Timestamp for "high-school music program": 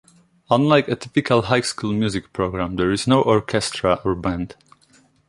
1.43-2.75